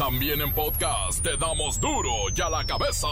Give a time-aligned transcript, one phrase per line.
[0.00, 3.06] También en podcast te damos duro y a la cabeza.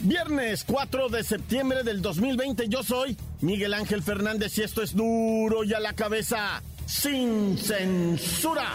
[0.00, 5.62] Viernes 4 de septiembre del 2020, yo soy Miguel Ángel Fernández y esto es duro
[5.62, 8.66] y a la cabeza, sin censura.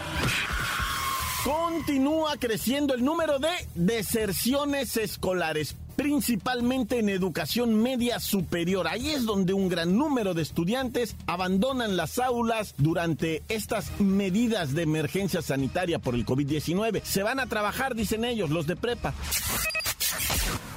[1.44, 8.86] Continúa creciendo el número de deserciones escolares, principalmente en educación media superior.
[8.86, 14.82] Ahí es donde un gran número de estudiantes abandonan las aulas durante estas medidas de
[14.82, 17.02] emergencia sanitaria por el COVID-19.
[17.02, 19.12] Se van a trabajar, dicen ellos, los de prepa.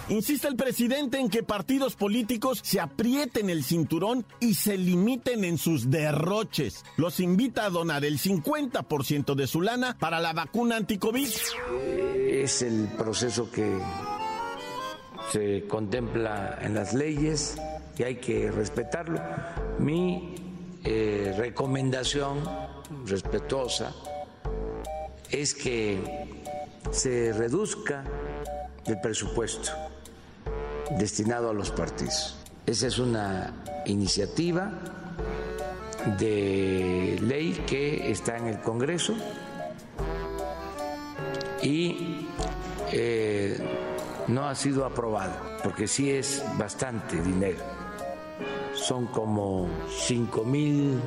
[0.08, 5.58] Insiste el presidente en que partidos políticos se aprieten el cinturón y se limiten en
[5.58, 6.86] sus derroches.
[6.96, 11.30] Los invita a donar el 50% de su lana para la vacuna anticovid.
[12.30, 13.80] Es el proceso que
[15.32, 17.58] se contempla en las leyes
[17.98, 19.20] y hay que respetarlo.
[19.80, 20.36] Mi
[20.84, 22.44] eh, recomendación
[23.08, 23.92] respetuosa
[25.32, 25.98] es que
[26.92, 28.04] se reduzca
[28.86, 29.72] el presupuesto
[30.92, 32.36] destinado a los partidos.
[32.66, 33.54] Esa es una
[33.86, 34.72] iniciativa
[36.20, 39.16] de ley que está en el Congreso
[41.62, 42.28] y
[42.92, 43.58] eh,
[44.28, 47.60] no ha sido aprobada, porque sí es bastante dinero.
[48.74, 51.00] Son como 5 mil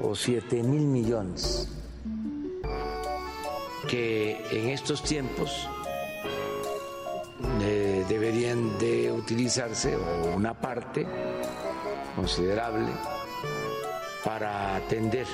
[0.00, 1.68] o 7 mil millones
[3.88, 5.68] que en estos tiempos
[9.30, 11.06] utilizarse o una parte
[12.16, 12.90] considerable
[14.24, 15.26] para atender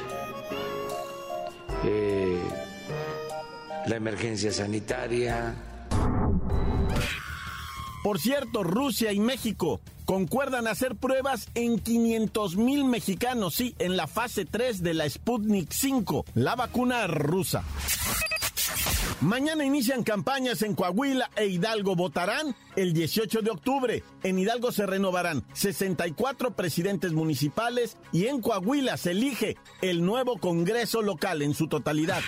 [1.82, 2.38] eh,
[3.86, 5.54] la emergencia sanitaria.
[8.04, 14.06] Por cierto, Rusia y México concuerdan hacer pruebas en 500 mil mexicanos, sí, en la
[14.06, 17.64] fase 3 de la Sputnik 5, la vacuna rusa.
[19.22, 21.96] Mañana inician campañas en Coahuila e Hidalgo.
[21.96, 24.04] Votarán el 18 de octubre.
[24.22, 31.00] En Hidalgo se renovarán 64 presidentes municipales y en Coahuila se elige el nuevo Congreso
[31.00, 32.20] local en su totalidad.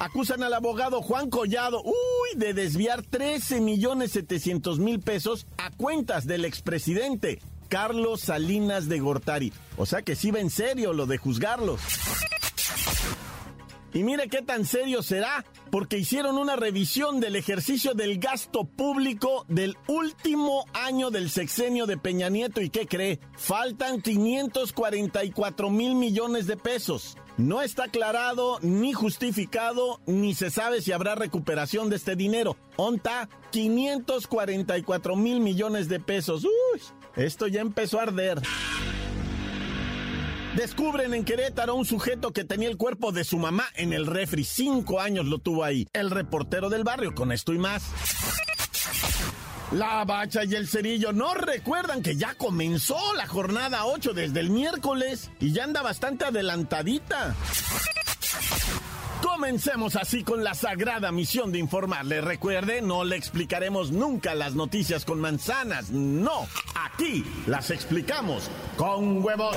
[0.00, 6.26] Acusan al abogado Juan Collado, uy, de desviar 13 millones 700 mil pesos a cuentas
[6.26, 9.52] del expresidente Carlos Salinas de Gortari.
[9.76, 11.80] O sea que sí va en serio lo de juzgarlos.
[13.94, 19.46] Y mire qué tan serio será, porque hicieron una revisión del ejercicio del gasto público
[19.48, 22.60] del último año del sexenio de Peña Nieto.
[22.60, 23.20] ¿Y qué cree?
[23.36, 27.16] Faltan 544 mil millones de pesos.
[27.38, 32.56] No está aclarado ni justificado, ni se sabe si habrá recuperación de este dinero.
[32.76, 36.44] Onta, 544 mil millones de pesos.
[36.44, 36.80] Uy,
[37.16, 38.42] esto ya empezó a arder.
[40.56, 44.44] Descubren en Querétaro un sujeto que tenía el cuerpo de su mamá en el refri.
[44.44, 45.86] Cinco años lo tuvo ahí.
[45.92, 47.84] El reportero del barrio, con esto y más.
[49.72, 54.48] La bacha y el cerillo no recuerdan que ya comenzó la jornada 8 desde el
[54.48, 57.34] miércoles y ya anda bastante adelantadita.
[59.22, 62.20] Comencemos así con la sagrada misión de informarle.
[62.22, 65.90] Recuerde, no le explicaremos nunca las noticias con manzanas.
[65.90, 69.56] No, aquí las explicamos con huevos.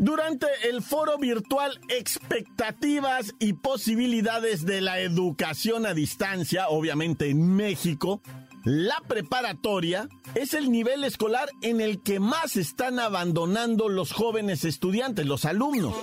[0.00, 8.22] Durante el foro virtual Expectativas y Posibilidades de la Educación a Distancia, obviamente en México,
[8.64, 15.26] la preparatoria es el nivel escolar en el que más están abandonando los jóvenes estudiantes,
[15.26, 15.94] los alumnos.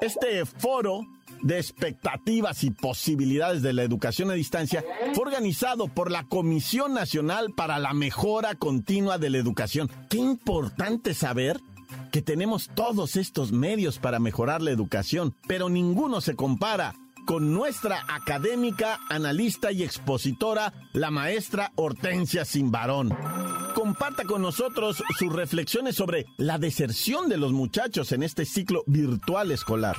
[0.00, 1.02] Este foro
[1.40, 4.84] de expectativas y posibilidades de la educación a distancia
[5.14, 9.88] fue organizado por la Comisión Nacional para la Mejora Continua de la Educación.
[10.10, 11.60] Qué importante saber
[12.12, 16.94] que tenemos todos estos medios para mejorar la educación, pero ninguno se compara
[17.26, 23.10] con nuestra académica, analista y expositora, la maestra Hortensia Simbarón.
[23.74, 29.50] Comparta con nosotros sus reflexiones sobre la deserción de los muchachos en este ciclo virtual
[29.50, 29.96] escolar.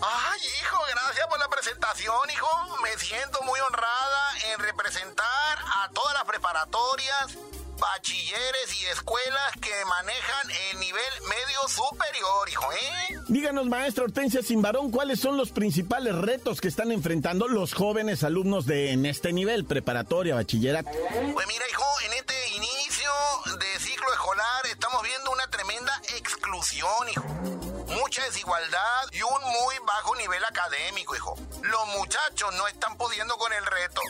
[0.00, 2.46] Ay, hijo, gracias por la presentación, hijo.
[2.82, 7.36] me siento muy honrada en representar a todas las preparatorias
[7.78, 13.18] bachilleres y escuelas que manejan el nivel medio superior, hijo, ¿eh?
[13.28, 18.66] Díganos, maestra Hortensia Simbarón, ¿cuáles son los principales retos que están enfrentando los jóvenes alumnos
[18.66, 20.90] de en este nivel, preparatoria, bachillerato?
[20.90, 23.10] Pues mira, hijo, en este inicio
[23.58, 27.77] de ciclo escolar estamos viendo una tremenda exclusión, hijo
[28.08, 31.34] mucha desigualdad y un muy bajo nivel académico, hijo.
[31.62, 34.00] Los muchachos no están pudiendo con el reto.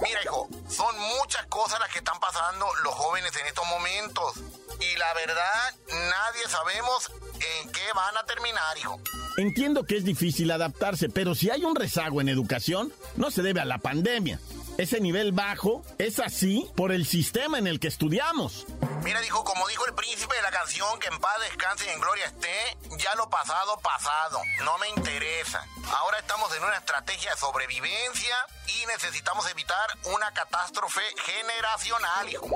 [0.00, 4.36] Mira, hijo, son muchas cosas las que están pasando los jóvenes en estos momentos.
[4.80, 8.98] Y la verdad, nadie sabemos en qué van a terminar, hijo.
[9.36, 13.60] Entiendo que es difícil adaptarse, pero si hay un rezago en educación, no se debe
[13.60, 14.40] a la pandemia.
[14.78, 18.66] Ese nivel bajo es así por el sistema en el que estudiamos.
[19.02, 22.00] Mira, dijo, como dijo el príncipe de la canción, que en paz descanse y en
[22.00, 24.38] gloria esté, ya lo pasado, pasado.
[24.64, 25.64] No me interesa.
[25.98, 28.36] Ahora estamos en una estrategia de sobrevivencia
[28.66, 32.46] y necesitamos evitar una catástrofe generacional, hijo.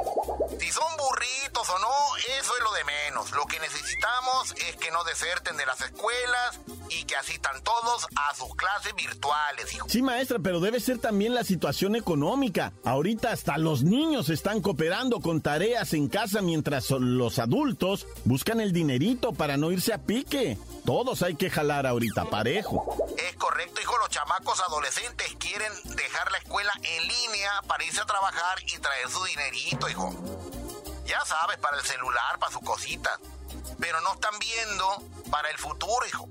[0.59, 3.31] Si son burritos o no, eso es lo de menos.
[3.31, 6.59] Lo que necesitamos es que no deserten de las escuelas
[6.91, 9.87] y que asistan todos a sus clases virtuales, hijo.
[9.89, 12.73] Sí, maestra, pero debe ser también la situación económica.
[12.85, 18.73] Ahorita hasta los niños están cooperando con tareas en casa mientras los adultos buscan el
[18.73, 20.59] dinerito para no irse a pique.
[20.85, 22.97] Todos hay que jalar ahorita parejo.
[23.17, 23.97] Es correcto, hijo.
[23.99, 29.09] Los chamacos adolescentes quieren dejar la escuela en línea para irse a trabajar y traer
[29.09, 30.15] su dinerito, hijo.
[31.07, 33.19] Ya sabes, para el celular, para sus cositas.
[33.79, 36.29] Pero no están viendo para el futuro, hijo.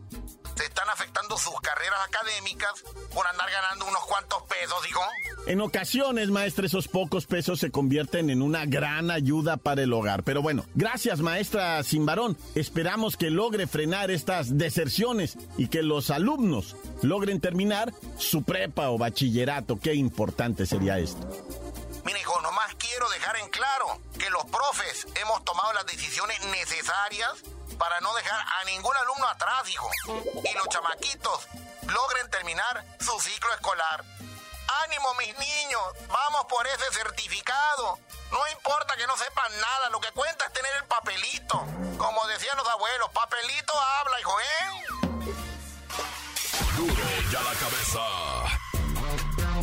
[0.60, 2.84] Se están afectando sus carreras académicas
[3.14, 5.00] por andar ganando unos cuantos pesos, hijo.
[5.48, 10.24] En ocasiones, maestra, esos pocos pesos se convierten en una gran ayuda para el hogar.
[10.24, 12.38] Pero bueno, gracias, maestra Simbarón.
[12.56, 18.98] Esperamos que logre frenar estas deserciones y que los alumnos logren terminar su prepa o
[18.98, 19.80] bachillerato.
[19.80, 21.26] Qué importante sería esto.
[22.04, 27.46] Mira, hijo, nomás quiero dejar en claro que los profes hemos tomado las decisiones necesarias
[27.80, 29.90] para no dejar a ningún alumno atrás, hijo.
[30.44, 31.48] Y los chamaquitos
[31.88, 34.04] logren terminar su ciclo escolar.
[34.84, 35.82] ¡Ánimo, mis niños!
[36.10, 37.98] ¡Vamos por ese certificado!
[38.32, 41.66] No importa que no sepan nada, lo que cuenta es tener el papelito.
[41.98, 44.86] Como decían los abuelos, papelito habla, hijo, ¿eh?
[46.76, 48.69] Duro ya la cabeza.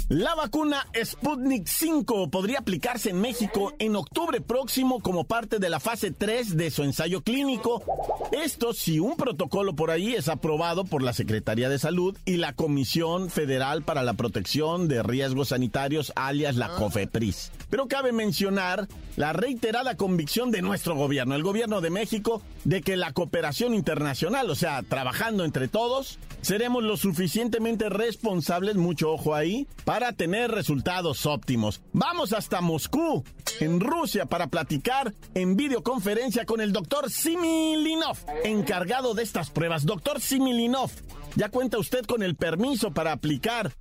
[0.09, 5.81] La vacuna Sputnik 5 podría aplicarse en México en octubre próximo como parte de la
[5.81, 7.83] fase 3 de su ensayo clínico.
[8.31, 12.53] Esto si un protocolo por ahí es aprobado por la Secretaría de Salud y la
[12.53, 17.51] Comisión Federal para la Protección de Riesgos Sanitarios, alias la COFEPRIS.
[17.69, 18.87] Pero cabe mencionar
[19.17, 24.49] la reiterada convicción de nuestro gobierno, el gobierno de México, de que la cooperación internacional,
[24.51, 31.25] o sea, trabajando entre todos, seremos lo suficientemente responsables, mucho ojo ahí, para tener resultados
[31.27, 31.81] óptimos.
[31.93, 33.25] Vamos hasta Moscú,
[33.61, 39.87] en Rusia, para platicar en videoconferencia con el doctor Similinov, encargado de estas pruebas.
[39.87, 40.91] Doctor Similinov,
[41.35, 43.73] ¿ya cuenta usted con el permiso para aplicar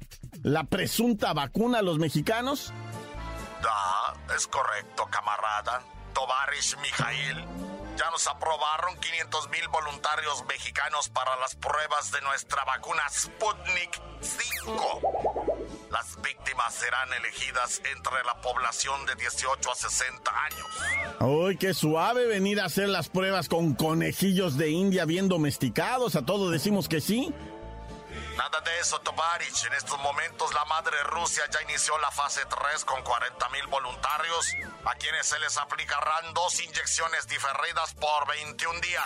[0.42, 2.72] la presunta vacuna a los mexicanos?
[3.62, 5.84] Da, es correcto, camarada.
[6.14, 7.46] Tovarish Mijail.
[7.98, 15.35] Ya nos aprobaron 500 mil voluntarios mexicanos para las pruebas de nuestra vacuna Sputnik 5.
[15.92, 20.68] Las víctimas serán elegidas entre la población de 18 a 60 años.
[21.22, 26.16] ¡Uy, qué suave venir a hacer las pruebas con conejillos de India bien domesticados!
[26.16, 27.34] A todos decimos que sí.
[28.38, 29.66] Nada de eso, Tovarich.
[29.66, 34.54] En estos momentos la madre Rusia ya inició la fase 3 con 40 mil voluntarios,
[34.84, 39.06] a quienes se les aplicarán dos inyecciones diferidas por 21 días.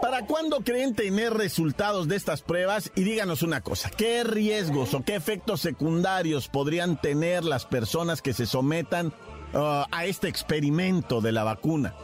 [0.00, 2.92] ¿Para cuándo creen tener resultados de estas pruebas?
[2.94, 8.34] Y díganos una cosa, ¿qué riesgos o qué efectos secundarios podrían tener las personas que
[8.34, 9.08] se sometan
[9.52, 11.94] uh, a este experimento de la vacuna?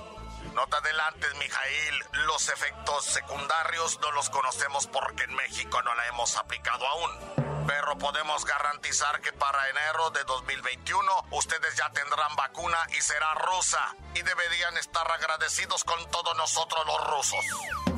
[0.56, 2.04] No te adelantes, Mijail.
[2.24, 7.66] Los efectos secundarios no los conocemos porque en México no la hemos aplicado aún.
[7.66, 13.96] Pero podemos garantizar que para enero de 2021 ustedes ya tendrán vacuna y será rusa.
[14.14, 17.95] Y deberían estar agradecidos con todos nosotros los rusos.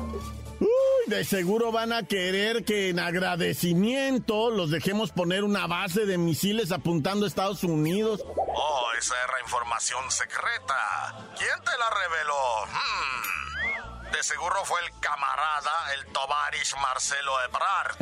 [0.59, 0.69] Uy,
[1.07, 6.71] de seguro van a querer que en agradecimiento los dejemos poner una base de misiles
[6.71, 8.23] apuntando a Estados Unidos.
[8.35, 11.29] Oh, esa era información secreta.
[11.37, 12.65] ¿Quién te la reveló?
[12.67, 14.11] Hmm.
[14.11, 17.95] De seguro fue el camarada, el Tovarish Marcelo Ebrard.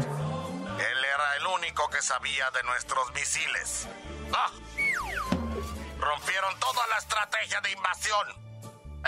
[0.79, 3.87] Él era el único que sabía de nuestros misiles.
[4.33, 4.51] ¡Ah!
[5.99, 8.27] Rompieron toda la estrategia de invasión.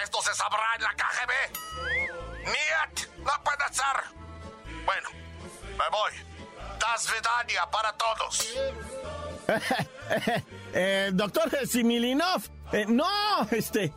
[0.04, 2.09] Esto se sabrá en la KGB.
[2.46, 3.08] ¡Niet!
[3.20, 4.20] ¡No puede ser!
[4.86, 5.10] Bueno,
[5.78, 6.12] me voy.
[6.80, 8.56] Das vidania para todos.
[10.74, 13.06] eh, doctor Similinov, eh, no,
[13.52, 13.92] este,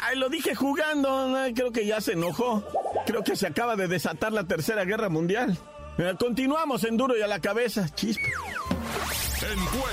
[0.00, 2.62] ay, lo dije jugando, creo que ya se enojó.
[3.06, 5.58] Creo que se acaba de desatar la Tercera Guerra Mundial.
[5.98, 8.28] Eh, continuamos en Duro y a la cabeza, chispa.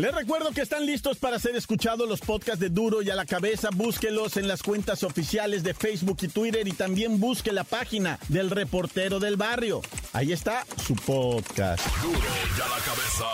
[0.00, 3.26] Les recuerdo que están listos para ser escuchados los podcasts de Duro y a la
[3.26, 3.68] cabeza.
[3.70, 8.48] Búsquelos en las cuentas oficiales de Facebook y Twitter y también busque la página del
[8.48, 9.82] reportero del barrio.
[10.14, 11.86] Ahí está su podcast.
[12.00, 13.26] Duro y a la cabeza.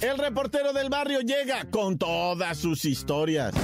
[0.00, 3.54] El reportero del barrio llega con todas sus historias.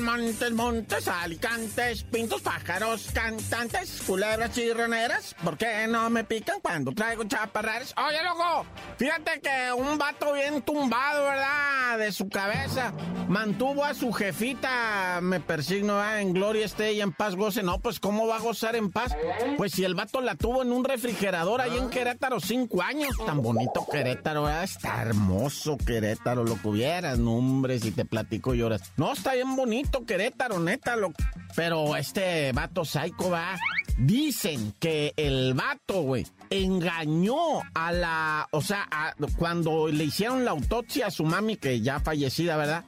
[0.00, 5.34] Montes, montes, alicantes, pintos, pájaros, cantantes, culebras chirroneras.
[5.44, 7.94] ¿Por qué no me pican cuando traigo chaparrares?
[7.96, 8.66] Oye, loco,
[8.96, 11.98] fíjate que un vato bien tumbado, ¿verdad?
[11.98, 12.92] De su cabeza.
[13.28, 17.62] Mantuvo a su jefita, me persigno, en gloria esté y en paz goce.
[17.62, 19.14] No, pues ¿cómo va a gozar en paz?
[19.56, 23.10] Pues si el vato la tuvo en un refrigerador ahí en Querétaro cinco años.
[23.24, 24.64] Tan bonito Querétaro, ¿verdad?
[24.64, 28.92] Está hermoso Querétaro, lo que hubieras, no, hombre, si te platico lloras.
[28.96, 31.12] No, está bien bonito Querétaro, neta, lo...
[31.54, 33.56] pero este vato psycho va.
[33.98, 38.48] Dicen que el vato, güey, engañó a la.
[38.50, 38.88] O sea,
[39.36, 42.84] cuando le hicieron la autopsia a su mami, que ya fallecida, ¿verdad?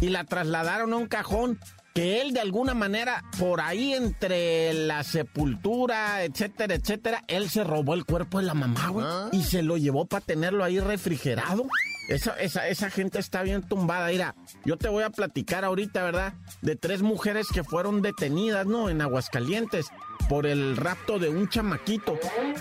[0.00, 1.58] Y la trasladaron a un cajón
[1.94, 7.94] que él de alguna manera, por ahí entre la sepultura, etcétera, etcétera, él se robó
[7.94, 9.28] el cuerpo de la mamá, güey, ¿Ah?
[9.30, 11.66] y se lo llevó para tenerlo ahí refrigerado.
[12.08, 14.08] Esa, esa, esa gente está bien tumbada.
[14.08, 14.34] Mira,
[14.64, 16.34] yo te voy a platicar ahorita, ¿verdad?
[16.60, 18.90] De tres mujeres que fueron detenidas, ¿no?
[18.90, 19.86] En Aguascalientes
[20.28, 22.18] por el rapto de un chamaquito.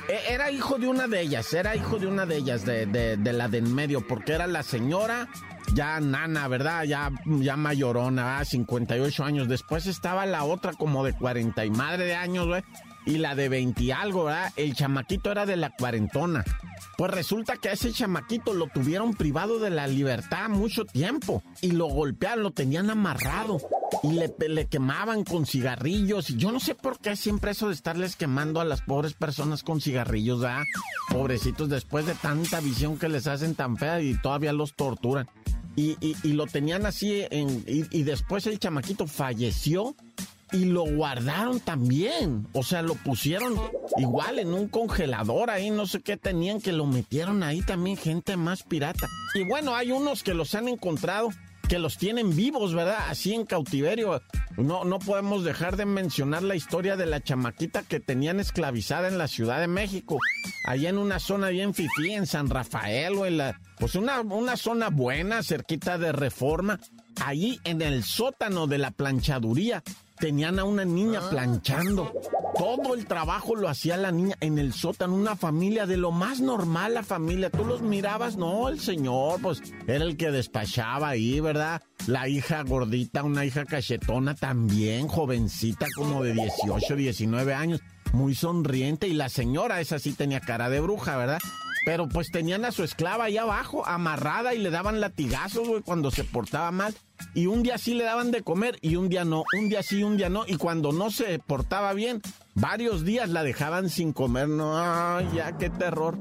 [0.08, 3.18] E, era hijo de una de ellas, era hijo de una de ellas, de, de,
[3.18, 5.28] de la de en medio, porque era la señora
[5.74, 6.84] ya nana, ¿verdad?
[6.84, 9.48] Ya, ya mayorona, 58 años.
[9.48, 12.64] Después estaba la otra como de 40 y madre de años, güey.
[13.06, 14.52] Y la de 20 y algo, ¿verdad?
[14.56, 16.44] El chamaquito era de la cuarentona.
[16.98, 21.44] Pues resulta que a ese chamaquito lo tuvieron privado de la libertad mucho tiempo.
[21.62, 23.60] Y lo golpearon, lo tenían amarrado.
[24.04, 26.30] Y le, le quemaban con cigarrillos.
[26.30, 29.64] Y yo no sé por qué siempre eso de estarles quemando a las pobres personas
[29.64, 30.64] con cigarrillos, ¿verdad?
[31.10, 35.28] Pobrecitos, después de tanta visión que les hacen tan fea y todavía los torturan.
[35.76, 35.96] Y,
[36.34, 39.96] lo tenían así, y, después el chamaquito falleció
[40.54, 42.48] y lo guardaron también.
[42.54, 43.60] O sea, lo pusieron
[43.98, 48.38] igual en un congelador ahí, no sé qué tenían, que lo metieron ahí también gente
[48.38, 49.08] más pirata.
[49.34, 51.30] Y bueno, hay unos que los han encontrado
[51.68, 52.98] que los tienen vivos, ¿verdad?
[53.10, 54.22] Así en cautiverio.
[54.58, 59.18] No, no podemos dejar de mencionar la historia de la chamaquita que tenían esclavizada en
[59.18, 60.20] la Ciudad de México,
[60.68, 64.58] allá en una zona bien fifí, en San Rafael o en la, pues una, una
[64.58, 66.80] zona buena, cerquita de Reforma.
[67.24, 69.82] Ahí en el sótano de la planchaduría
[70.24, 71.30] tenían a una niña ah.
[71.30, 72.14] planchando.
[72.58, 76.40] Todo el trabajo lo hacía la niña en el sótano, una familia de lo más
[76.40, 77.50] normal, la familia.
[77.50, 81.82] Tú los mirabas, no, el señor, pues era el que despachaba ahí, ¿verdad?
[82.08, 87.82] La hija gordita, una hija cachetona también, jovencita, como de 18, 19 años,
[88.14, 89.10] muy sonriente.
[89.10, 91.40] Y la señora, esa sí tenía cara de bruja, ¿verdad?
[91.86, 96.12] Pero pues tenían a su esclava ahí abajo, amarrada, y le daban latigazos, güey, cuando
[96.12, 96.96] se portaba mal.
[97.34, 100.04] Y un día sí le daban de comer y un día no, un día sí,
[100.04, 100.46] un día no.
[100.48, 102.22] Y cuando no se portaba bien,
[102.54, 104.48] varios días la dejaban sin comer.
[104.48, 106.18] No, ay, ya, qué terror.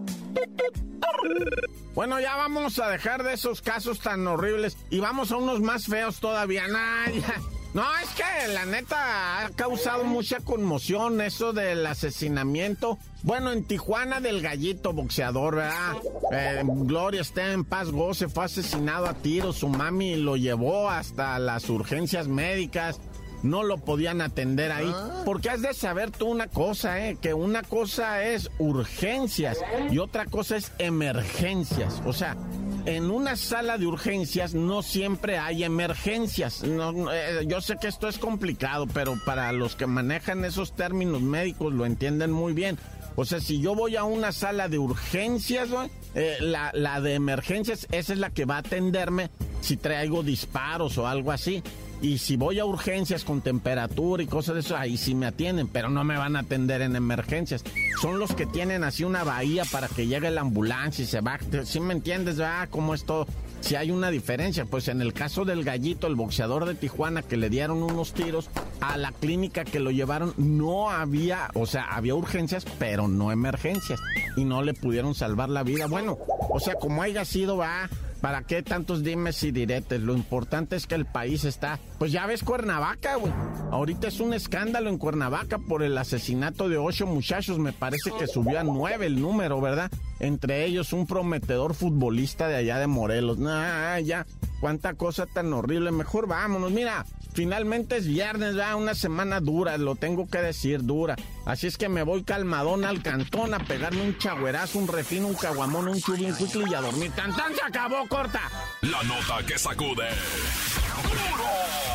[1.95, 5.87] Bueno, ya vamos a dejar de esos casos tan horribles y vamos a unos más
[5.87, 6.67] feos todavía.
[6.67, 7.41] Nah, ya.
[7.75, 12.99] No, es que la neta ha causado mucha conmoción eso del asesinamiento.
[13.23, 15.97] Bueno, en Tijuana del gallito boxeador, ¿verdad?
[16.33, 21.39] Eh, Gloria está en paz, goce, fue asesinado a tiros, su mami lo llevó hasta
[21.39, 23.01] las urgencias médicas
[23.43, 24.91] no lo podían atender ahí.
[24.93, 25.23] Ah.
[25.25, 27.17] Porque has de saber tú una cosa, ¿eh?
[27.21, 29.59] Que una cosa es urgencias
[29.91, 32.03] y otra cosa es emergencias.
[32.07, 32.37] O sea,
[32.87, 36.63] en una sala de urgencias no siempre hay emergencias.
[36.65, 41.73] Eh, yo sé que esto es complicado, pero para los que manejan esos términos médicos
[41.73, 42.79] lo entienden muy bien.
[43.15, 45.69] O sea, si yo voy a una sala de urgencias,
[46.15, 50.99] eh, la, la de emergencias, esa es la que va a atenderme si traigo disparos
[50.99, 51.63] o algo así.
[52.03, 55.69] Y si voy a urgencias con temperatura y cosas de eso, ahí sí me atienden,
[55.69, 57.63] pero no me van a atender en emergencias.
[58.01, 61.39] Son los que tienen así una bahía para que llegue la ambulancia y se va.
[61.65, 62.41] ¿Sí me entiendes?
[62.41, 63.29] Ah, ¿cómo es todo?
[63.61, 67.37] Si hay una diferencia, pues en el caso del gallito, el boxeador de Tijuana que
[67.37, 72.17] le dieron unos tiros, a la clínica que lo llevaron no había, o sea, había
[72.17, 74.01] urgencias, pero no emergencias.
[74.37, 75.87] Y no le pudieron salvar la vida.
[75.87, 76.19] Bueno,
[76.51, 77.89] o sea, como haya sido, va,
[78.23, 80.01] ¿Para qué tantos dimes y diretes?
[80.01, 81.81] Lo importante es que el país está.
[81.99, 83.33] Pues ya ves Cuernavaca, güey.
[83.73, 87.59] Ahorita es un escándalo en Cuernavaca por el asesinato de ocho muchachos.
[87.59, 89.91] Me parece que subió a nueve el número, ¿verdad?
[90.21, 93.39] Entre ellos un prometedor futbolista de allá de Morelos.
[93.39, 94.25] Nah, ya.
[94.61, 95.91] Cuánta cosa tan horrible.
[95.91, 96.71] Mejor vámonos.
[96.71, 101.17] Mira, Finalmente es viernes, va, una semana dura, lo tengo que decir, dura.
[101.47, 105.35] Así es que me voy calmadón al cantón a pegarme un chagüerazo, un refino, un
[105.35, 107.11] caguamón, un chubín, un y a dormir.
[107.13, 107.55] ¡Tan, tan!
[107.55, 108.43] ¡Se acabó, corta!
[108.83, 110.09] La nota que sacude.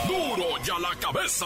[0.07, 0.35] ¡Duro!
[0.35, 1.45] ¡Duro ya la cabeza!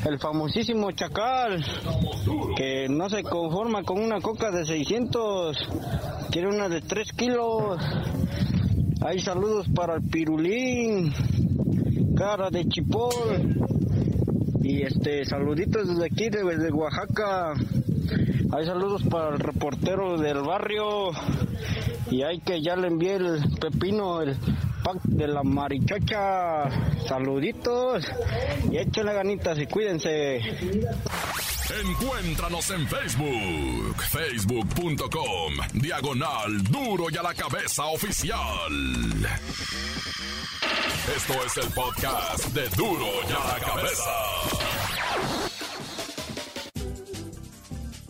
[0.05, 1.61] el, famosísimo chacal,
[2.57, 5.57] que no se conforma con una coca de 600,
[6.31, 7.83] quiere una de 3 kilos.
[9.03, 11.13] Hay saludos para el pirulín
[12.21, 13.57] cara de chipol.
[14.63, 17.55] Y este, saluditos desde aquí, desde Oaxaca.
[18.53, 21.13] Hay saludos para el reportero del barrio.
[22.11, 24.37] Y hay que ya le envié el pepino, el
[24.85, 26.69] pack de la marichacha.
[27.09, 28.05] Saluditos.
[28.71, 30.41] Y échenle ganitas y cuídense.
[31.87, 38.37] Encuéntranos en Facebook, facebook.com, diagonal duro y a la cabeza oficial.
[41.17, 44.11] Esto es el podcast de duro y a la cabeza.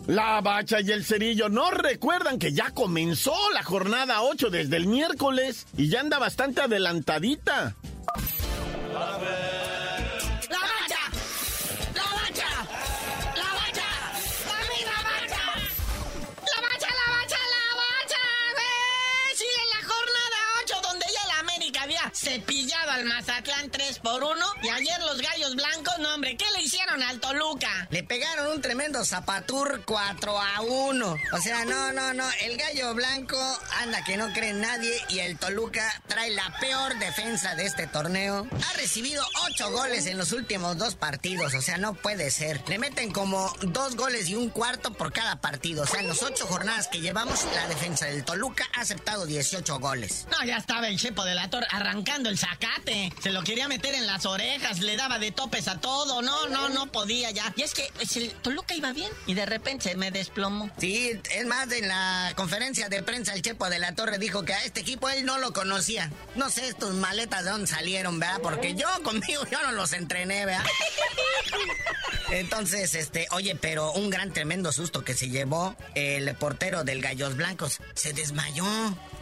[0.07, 4.87] La bacha y el cerillo no recuerdan que ya comenzó la jornada 8 desde el
[4.87, 7.75] miércoles y ya anda bastante adelantadita.
[8.91, 9.50] cepillado
[23.01, 27.01] al Mazatlán 3 por 1 y ayer los gallos blancos, no hombre, ¿qué le hicieron
[27.01, 27.87] al Toluca?
[27.89, 31.15] Le pegaron un tremendo zapatur 4 a 1.
[31.31, 33.37] O sea, no, no, no, el gallo blanco
[33.79, 38.45] anda que no cree nadie y el Toluca trae la peor defensa de este torneo.
[38.51, 42.61] Ha recibido 8 goles en los últimos dos partidos, o sea, no puede ser.
[42.67, 45.83] Le meten como dos goles y un cuarto por cada partido.
[45.83, 49.79] O sea, en las 8 jornadas que llevamos, la defensa del Toluca ha aceptado 18
[49.79, 50.27] goles.
[50.29, 53.13] No, ya estaba el Chepo de la Torre arrancando el zacate.
[53.23, 56.21] Se lo quería meter en las orejas, le daba de topes a todo.
[56.21, 57.53] No, no, no podía ya.
[57.55, 60.71] Y es que pues, el Toluca iba bien y de repente se me desplomó.
[60.79, 64.53] Sí, es más, en la conferencia de prensa el Chepo de la Torre dijo que
[64.53, 66.11] a este equipo él no lo conocía.
[66.35, 68.39] No sé estos maletas de dónde salieron, ¿verdad?
[68.41, 70.65] Porque yo conmigo yo no los entrené, ¿verdad?
[72.31, 77.35] Entonces, este, oye, pero un gran tremendo susto que se llevó el portero del Gallos
[77.35, 77.81] Blancos.
[77.93, 78.65] Se desmayó.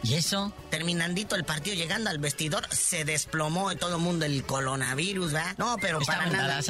[0.02, 0.52] ¿Y eso?
[0.70, 5.54] Terminandito el partido, llegando al vestidor, se desplomó de todo el mundo el coronavirus, ¿verdad?
[5.58, 6.60] No, pero para nada.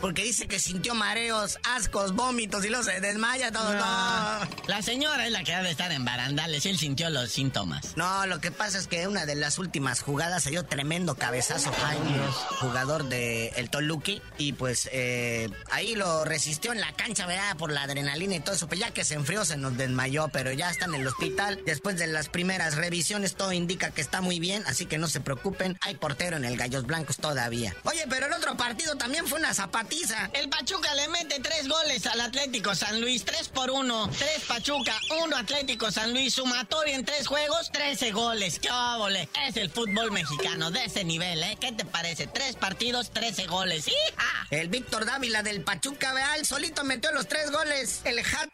[0.00, 3.72] Porque dice que sintió mareos, ascos, vómitos y luego se desmaya todo.
[3.72, 4.48] No.
[4.66, 7.96] La señora es la que debe estar en barandales, él sintió los síntomas.
[7.96, 11.72] No, lo que pasa es que una de las últimas jugadas se dio tremendo cabezazo
[11.72, 12.18] Jaime,
[12.60, 17.56] jugador de el Toluque, y pues eh, ahí lo resistió en la cancha, ¿verdad?
[17.56, 20.52] Por la adrenalina y todo eso, pues ya que se enfrió se nos desmayó, pero
[20.52, 21.60] ya está en el hospital.
[21.64, 25.20] Después de las primeras revisiones todo indica que está muy bien, así que no se
[25.20, 27.76] preocupen, hay portero en el Gallos Blancos todavía.
[27.84, 30.30] Oye, pero el otro partido también fue una zapatiza.
[30.32, 34.98] El Pachuca le mete tres goles al Atlético San Luis, tres por uno, tres Pachuca,
[35.22, 38.58] uno Atlético San Luis, sumatorio en tres juegos, trece goles.
[38.58, 39.28] ¡Qué óvole!
[39.46, 41.58] Es el fútbol mexicano de ese nivel, ¿eh?
[41.60, 42.26] ¿Qué te parece?
[42.26, 43.86] Tres partidos, trece goles.
[43.88, 44.46] ¡Hija!
[44.50, 48.00] El Víctor Dávila del Pachuca Real solito metió los tres goles.
[48.04, 48.48] El hat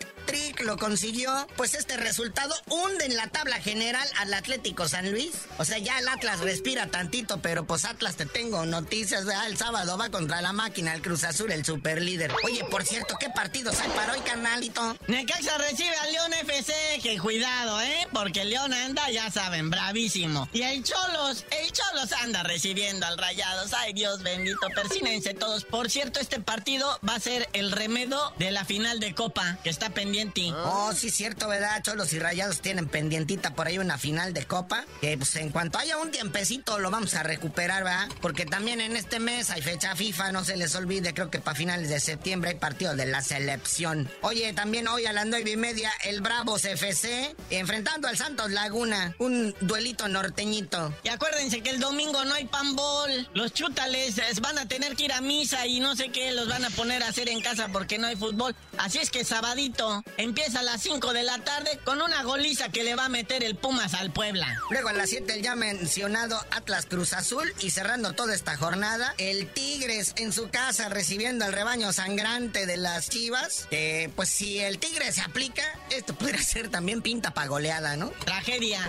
[0.64, 1.46] lo consiguió.
[1.57, 5.33] Pues este resultado hunde en la tabla general al Atlético San Luis.
[5.59, 9.25] O sea, ya el Atlas respira tantito, pero pues Atlas te tengo noticias.
[9.46, 12.33] El sábado va contra la máquina, el Cruz Azul, el super líder.
[12.44, 14.96] Oye, por cierto, ¿qué partidos hay para hoy, carnalito?
[15.07, 18.09] Necaxa recibe al León FC, que cuidado, ¿eh?
[18.12, 20.49] Porque el León anda, ya saben, bravísimo.
[20.53, 23.72] Y el Cholos, el Cholos anda recibiendo al Rayados.
[23.75, 25.64] Ay, Dios bendito, persínense todos.
[25.64, 29.70] Por cierto, este partido va a ser el remedo de la final de Copa, que
[29.70, 30.60] está pendiente pendiente.
[30.64, 31.82] Oh, sí, cierto, ¿verdad?
[31.82, 34.84] Cholos y Rayados tienen pendientita por ahí una final de Copa.
[35.00, 38.08] Que pues en cuanto haya un tiempecito lo vamos a recuperar, ¿verdad?
[38.20, 41.56] Porque también en este mes hay fecha FIFA, no se les olvide, creo que para
[41.56, 44.10] finales de septiembre hay partido de la selección.
[44.22, 49.14] Oye, también hoy a las nueve y media el Bravos FC enfrentando al Santos Laguna.
[49.18, 50.92] Un duelito norteñito.
[51.02, 53.28] Y acuérdense que el domingo no hay panbol.
[53.34, 56.64] Los chútales van a tener que ir a misa y no sé qué los van
[56.64, 58.54] a poner a hacer en casa porque no hay fútbol.
[58.78, 62.85] Así es que sabadito empieza a las 5 de la tarde con una goliza que
[62.85, 64.61] le va a meter el Pumas al Puebla.
[64.70, 69.14] Luego a las 7 el ya mencionado Atlas Cruz Azul y cerrando toda esta jornada,
[69.18, 73.66] el Tigres en su casa recibiendo al rebaño sangrante de las Chivas.
[73.70, 78.11] Que pues si el Tigre se aplica, esto podría ser también pinta pa' goleada, ¿no?
[78.24, 78.81] Tragedia.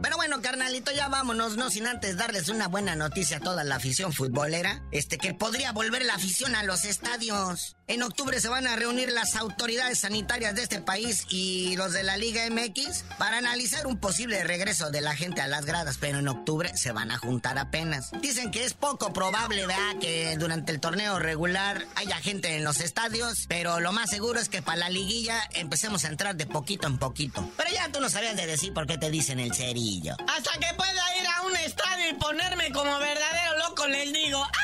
[0.00, 3.76] Pero bueno, carnalito, ya vámonos, no sin antes darles una buena noticia a toda la
[3.76, 4.82] afición futbolera.
[4.92, 7.77] Este, que podría volver la afición a los estadios.
[7.88, 12.02] En octubre se van a reunir las autoridades sanitarias de este país y los de
[12.02, 16.18] la Liga MX para analizar un posible regreso de la gente a las gradas, pero
[16.18, 18.10] en octubre se van a juntar apenas.
[18.20, 19.98] Dicen que es poco probable, ¿verdad?
[20.02, 24.50] Que durante el torneo regular haya gente en los estadios, pero lo más seguro es
[24.50, 27.50] que para la liguilla empecemos a entrar de poquito en poquito.
[27.56, 30.14] Pero ya tú no sabías de decir por qué te dicen el cerillo.
[30.28, 34.46] Hasta que pueda ir a un estadio y ponerme como verdadero loco, les digo.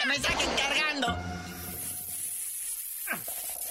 [0.00, 1.31] Que me saquen cargando.